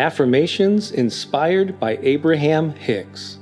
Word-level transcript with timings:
Affirmations 0.00 0.92
inspired 0.92 1.78
by 1.78 1.98
Abraham 1.98 2.70
Hicks, 2.70 3.36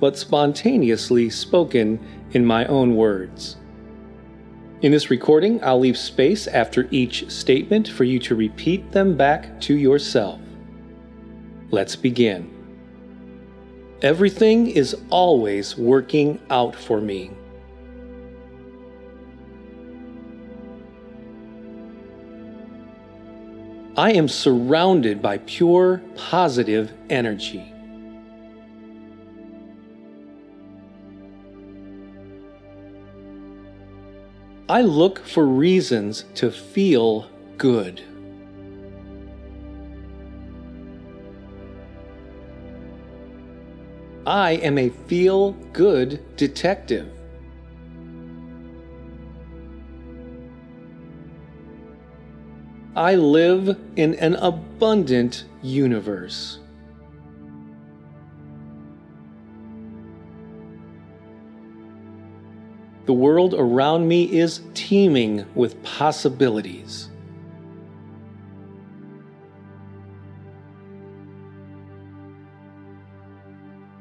but 0.00 0.16
spontaneously 0.16 1.28
spoken 1.28 2.00
in 2.30 2.42
my 2.42 2.64
own 2.68 2.96
words. 2.96 3.56
In 4.80 4.92
this 4.92 5.10
recording, 5.10 5.62
I'll 5.62 5.78
leave 5.78 5.98
space 5.98 6.46
after 6.46 6.88
each 6.90 7.30
statement 7.30 7.86
for 7.86 8.04
you 8.04 8.18
to 8.20 8.34
repeat 8.34 8.92
them 8.92 9.14
back 9.14 9.60
to 9.60 9.74
yourself. 9.74 10.40
Let's 11.70 11.96
begin. 11.96 12.50
Everything 14.00 14.68
is 14.68 14.96
always 15.10 15.76
working 15.76 16.40
out 16.48 16.74
for 16.74 17.02
me. 17.02 17.30
I 23.96 24.10
am 24.10 24.26
surrounded 24.26 25.22
by 25.22 25.38
pure 25.38 26.02
positive 26.16 26.92
energy. 27.08 27.72
I 34.68 34.82
look 34.82 35.24
for 35.24 35.46
reasons 35.46 36.24
to 36.34 36.50
feel 36.50 37.30
good. 37.56 38.02
I 44.26 44.52
am 44.54 44.76
a 44.76 44.88
feel 44.88 45.52
good 45.72 46.36
detective. 46.36 47.13
I 52.96 53.16
live 53.16 53.76
in 53.96 54.14
an 54.14 54.36
abundant 54.36 55.46
universe. 55.62 56.60
The 63.06 63.12
world 63.12 63.54
around 63.54 64.06
me 64.06 64.32
is 64.38 64.60
teeming 64.74 65.44
with 65.56 65.82
possibilities. 65.82 67.10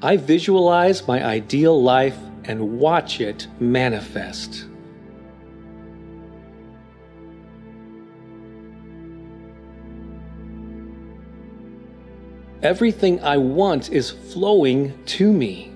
I 0.04 0.18
visualize 0.18 1.08
my 1.08 1.26
ideal 1.26 1.82
life 1.82 2.18
and 2.44 2.78
watch 2.78 3.22
it 3.22 3.48
manifest. 3.60 4.68
Everything 12.64 13.22
I 13.22 13.36
want 13.36 13.92
is 13.92 14.10
flowing 14.10 14.98
to 15.08 15.34
me. 15.34 15.74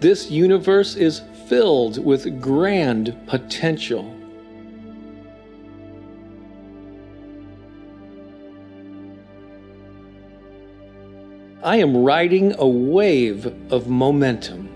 This 0.00 0.32
universe 0.32 0.96
is 0.96 1.22
filled 1.46 2.04
with 2.04 2.40
grand 2.40 3.16
potential. 3.28 4.12
I 11.62 11.76
am 11.76 11.96
riding 11.96 12.56
a 12.58 12.66
wave 12.66 13.46
of 13.72 13.88
momentum. 13.88 14.73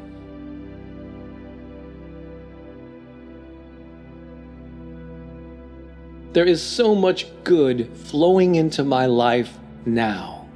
There 6.39 6.47
is 6.47 6.63
so 6.63 6.95
much 6.95 7.27
good 7.43 7.91
flowing 7.97 8.55
into 8.55 8.85
my 8.85 9.07
life 9.07 9.59
now. 9.85 10.47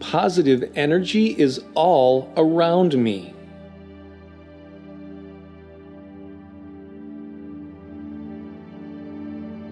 Positive 0.00 0.72
energy 0.74 1.38
is 1.38 1.62
all 1.74 2.32
around 2.38 2.96
me. 2.96 3.34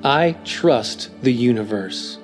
I 0.04 0.32
trust 0.44 1.18
the 1.22 1.32
universe. 1.32 2.18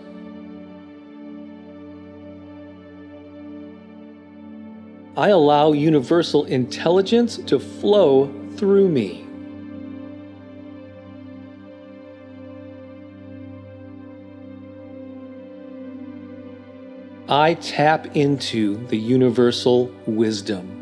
I 5.18 5.30
allow 5.30 5.72
universal 5.72 6.44
intelligence 6.44 7.38
to 7.38 7.58
flow 7.58 8.32
through 8.54 8.88
me. 8.88 9.26
I 17.28 17.54
tap 17.54 18.16
into 18.16 18.76
the 18.86 18.96
universal 18.96 19.92
wisdom. 20.06 20.76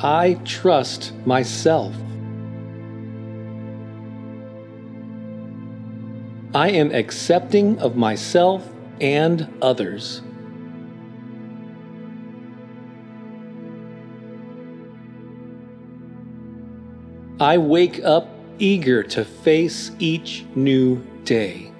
I 0.00 0.34
trust 0.44 1.14
myself. 1.24 1.94
I 6.54 6.70
am 6.70 6.92
accepting 6.92 7.78
of 7.78 7.96
myself 7.96 8.66
and 9.00 9.48
others. 9.60 10.22
I 17.40 17.58
wake 17.58 18.02
up 18.02 18.28
eager 18.58 19.02
to 19.02 19.24
face 19.24 19.92
each 19.98 20.44
new 20.54 21.02
day. 21.24 21.70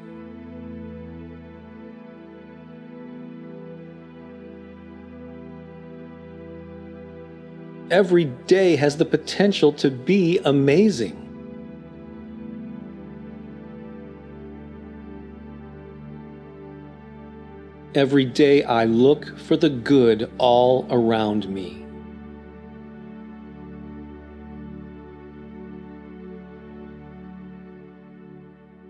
Every 7.90 8.26
day 8.26 8.76
has 8.76 8.98
the 8.98 9.06
potential 9.06 9.72
to 9.72 9.90
be 9.90 10.38
amazing. 10.44 11.27
Every 17.94 18.26
day 18.26 18.62
I 18.64 18.84
look 18.84 19.38
for 19.38 19.56
the 19.56 19.70
good 19.70 20.30
all 20.36 20.86
around 20.90 21.48
me. 21.48 21.86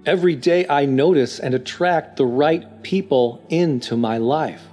Every 0.05 0.35
day 0.35 0.67
I 0.69 0.85
notice 0.87 1.39
and 1.39 1.55
attract 1.55 2.17
the 2.17 2.27
right 2.27 2.83
people 2.83 3.45
into 3.51 3.97
my 3.97 4.19
life. 4.19 4.65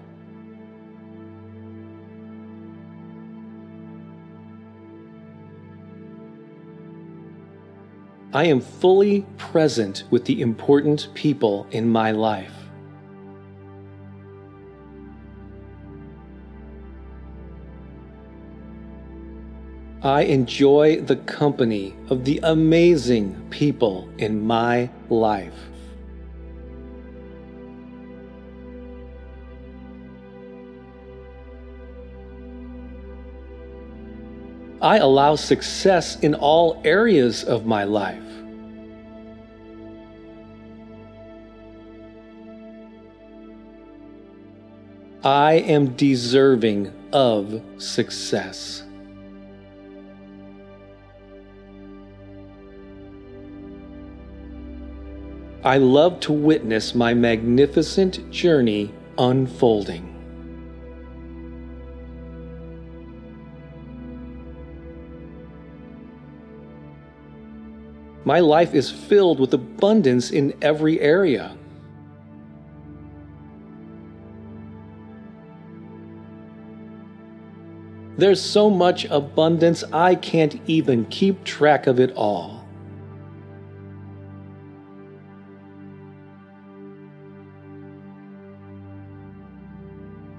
I 8.33 8.45
am 8.45 8.59
fully 8.59 9.25
present 9.37 10.05
with 10.09 10.25
the 10.25 10.41
important 10.41 11.09
people 11.13 11.67
in 11.69 11.87
my 11.89 12.11
life. 12.11 12.64
I 20.05 20.21
enjoy 20.21 21.01
the 21.01 21.15
company 21.15 21.95
of 22.11 22.25
the 22.25 22.39
amazing 22.43 23.47
people 23.49 24.07
in 24.19 24.39
my 24.39 24.91
life. 25.09 25.57
I 34.79 34.97
allow 34.97 35.37
success 35.37 36.19
in 36.19 36.35
all 36.35 36.79
areas 36.85 37.43
of 37.43 37.65
my 37.65 37.85
life. 37.85 38.21
I 45.23 45.53
am 45.53 45.95
deserving 45.95 46.93
of 47.11 47.59
success. 47.79 48.83
I 55.63 55.77
love 55.77 56.19
to 56.21 56.33
witness 56.33 56.93
my 56.93 57.13
magnificent 57.13 58.29
journey 58.31 58.93
unfolding. 59.17 60.11
My 68.25 68.39
life 68.39 68.73
is 68.73 68.89
filled 68.89 69.39
with 69.39 69.53
abundance 69.53 70.31
in 70.31 70.55
every 70.61 70.99
area. 70.99 71.55
There's 78.17 78.41
so 78.41 78.69
much 78.71 79.05
abundance, 79.05 79.83
I 79.93 80.15
can't 80.15 80.59
even 80.67 81.05
keep 81.05 81.43
track 81.43 81.85
of 81.85 81.99
it 81.99 82.13
all. 82.15 82.64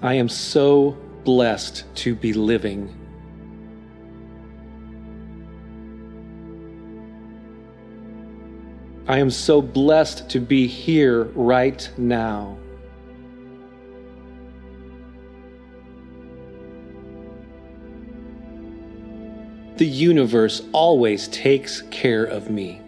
I 0.06 0.14
am 0.14 0.28
so 0.28 0.96
blessed 1.24 1.84
to 1.96 2.14
be 2.14 2.32
living. 2.32 2.94
I 9.08 9.18
am 9.18 9.30
so 9.30 9.60
blessed 9.60 10.30
to 10.30 10.38
be 10.38 10.68
here 10.68 11.24
right 11.34 11.90
now. 11.98 12.56
The 19.78 19.86
universe 19.86 20.62
always 20.70 21.26
takes 21.26 21.82
care 21.90 22.22
of 22.22 22.48
me. 22.48 22.80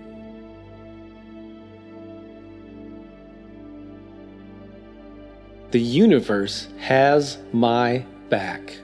The 5.70 5.80
universe 5.80 6.68
has 6.78 7.36
my 7.52 8.06
back. 8.30 8.74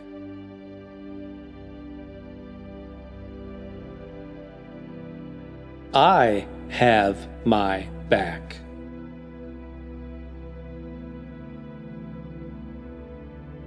I 5.95 6.47
have 6.69 7.29
my 7.47 7.89
back. 8.11 8.57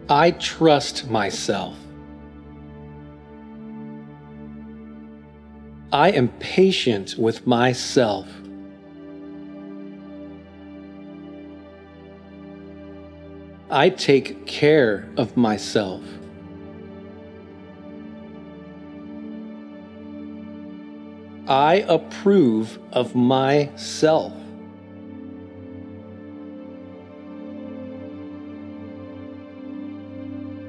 I 0.10 0.32
trust 0.32 1.10
myself. 1.10 1.76
I 5.92 6.12
am 6.12 6.28
patient 6.40 7.16
with 7.18 7.48
myself. 7.48 8.28
I 13.70 13.90
take 13.90 14.46
care 14.46 15.10
of 15.18 15.36
myself. 15.36 16.02
I 21.48 21.86
approve 21.88 22.80
of 22.92 23.14
myself. 23.16 24.34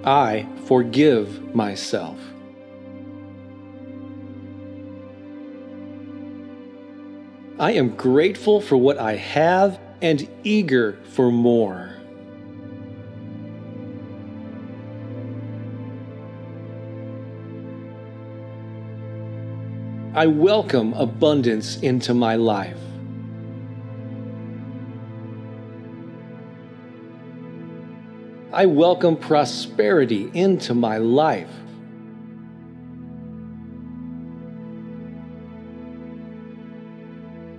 I 0.04 0.46
forgive 0.66 1.54
myself. 1.54 2.18
I 7.60 7.72
am 7.72 7.96
grateful 7.96 8.60
for 8.60 8.76
what 8.76 8.98
I 8.98 9.16
have 9.16 9.80
and 10.00 10.28
eager 10.44 10.98
for 11.10 11.30
more. 11.32 11.97
I 20.18 20.26
welcome 20.26 20.94
abundance 20.94 21.78
into 21.78 22.12
my 22.12 22.34
life. 22.34 22.76
I 28.52 28.66
welcome 28.66 29.14
prosperity 29.16 30.28
into 30.34 30.74
my 30.74 30.98
life. 30.98 31.48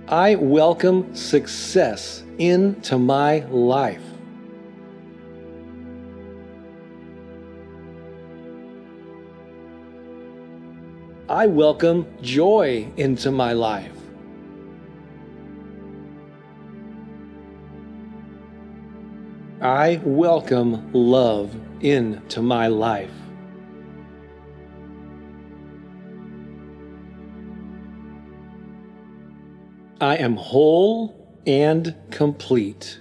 I 0.06 0.34
welcome 0.34 1.14
success 1.14 2.22
into 2.36 2.98
my 2.98 3.38
life. 3.46 4.09
I 11.30 11.46
welcome 11.46 12.08
joy 12.22 12.88
into 12.96 13.30
my 13.30 13.52
life. 13.52 13.92
I 19.60 20.00
welcome 20.02 20.90
love 20.92 21.54
into 21.80 22.42
my 22.42 22.66
life. 22.66 23.12
I 30.00 30.16
am 30.16 30.34
whole 30.34 31.14
and 31.46 31.94
complete. 32.10 32.98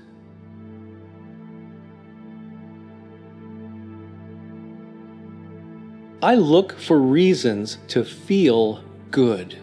I 6.22 6.36
look 6.36 6.78
for 6.78 7.00
reasons 7.00 7.78
to 7.90 8.04
feel 8.04 8.84
good. 9.10 9.58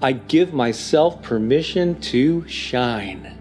I 0.00 0.12
give 0.12 0.54
myself 0.54 1.20
permission 1.22 2.00
to 2.00 2.48
shine. 2.48 3.36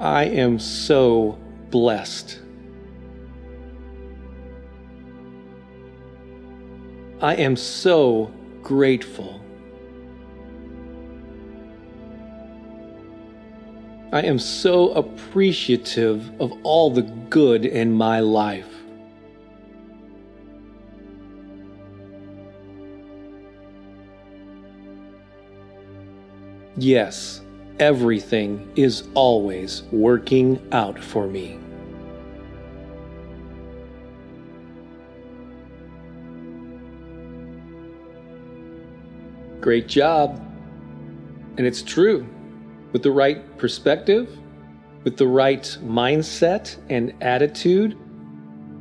I 0.00 0.24
am 0.24 0.58
so 0.58 1.38
blessed. 1.70 2.40
I 7.20 7.34
am 7.36 7.56
so 7.56 8.32
grateful. 8.62 9.41
I 14.12 14.20
am 14.20 14.38
so 14.38 14.90
appreciative 14.90 16.38
of 16.38 16.52
all 16.64 16.90
the 16.90 17.00
good 17.00 17.64
in 17.64 17.90
my 17.90 18.20
life. 18.20 18.68
Yes, 26.76 27.40
everything 27.78 28.70
is 28.76 29.04
always 29.14 29.84
working 29.90 30.60
out 30.72 31.02
for 31.02 31.26
me. 31.26 31.58
Great 39.62 39.88
job. 39.88 40.36
And 41.56 41.66
it's 41.66 41.80
true. 41.80 42.26
With 42.92 43.02
the 43.02 43.10
right 43.10 43.58
perspective, 43.58 44.38
with 45.04 45.16
the 45.16 45.26
right 45.26 45.62
mindset 45.82 46.76
and 46.90 47.14
attitude, 47.22 47.98